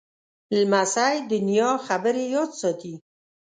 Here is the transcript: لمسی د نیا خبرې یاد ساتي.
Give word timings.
لمسی 0.55 1.15
د 1.29 1.31
نیا 1.47 1.71
خبرې 1.87 2.23
یاد 2.35 2.51
ساتي. 2.61 2.93